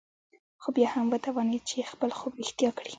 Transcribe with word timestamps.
خو 0.61 0.69
بيا 0.75 0.87
هم 0.93 1.05
وتوانېد 1.13 1.63
چې 1.69 1.89
خپل 1.91 2.09
خوب 2.17 2.31
رښتيا 2.41 2.69
کړي. 2.77 2.89